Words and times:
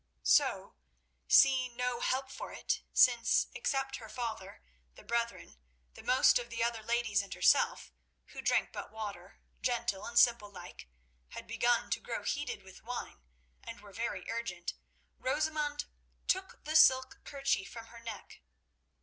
So, 0.23 0.77
seeing 1.27 1.75
no 1.75 1.99
help 1.99 2.31
for 2.31 2.51
it, 2.51 2.81
since 2.91 3.45
except 3.53 3.97
her 3.97 4.09
father, 4.09 4.63
the 4.95 5.03
brethren, 5.03 5.59
the 5.93 6.01
most 6.01 6.39
of 6.39 6.49
the 6.49 6.63
other 6.63 6.81
ladies 6.81 7.21
and 7.21 7.31
herself, 7.31 7.93
who 8.29 8.41
drank 8.41 8.71
but 8.73 8.91
water, 8.91 9.37
gentle 9.61 10.03
and 10.07 10.17
simple 10.17 10.47
alike, 10.47 10.89
had 11.33 11.45
begun 11.45 11.91
to 11.91 11.99
grow 11.99 12.23
heated 12.23 12.63
with 12.63 12.81
wine, 12.83 13.21
and 13.63 13.79
were 13.81 13.93
very 13.93 14.27
urgent, 14.27 14.73
Rosamund 15.19 15.85
took 16.27 16.63
the 16.63 16.75
silk 16.75 17.19
kerchief 17.23 17.69
from 17.71 17.85
her 17.85 17.99
neck. 17.99 18.41